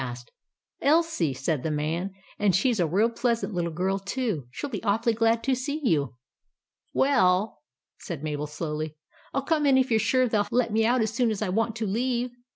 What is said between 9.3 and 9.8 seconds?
I '11 come in,